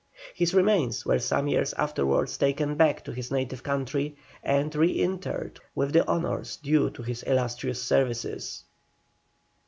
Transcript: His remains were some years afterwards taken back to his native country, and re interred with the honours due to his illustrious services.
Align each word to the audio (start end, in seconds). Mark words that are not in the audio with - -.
His 0.33 0.55
remains 0.55 1.05
were 1.05 1.19
some 1.19 1.47
years 1.47 1.73
afterwards 1.73 2.35
taken 2.35 2.73
back 2.73 3.03
to 3.03 3.11
his 3.13 3.29
native 3.29 3.61
country, 3.61 4.17
and 4.41 4.73
re 4.75 4.89
interred 4.99 5.59
with 5.75 5.93
the 5.93 6.07
honours 6.07 6.57
due 6.57 6.89
to 6.89 7.03
his 7.03 7.21
illustrious 7.21 7.83
services. 7.83 8.63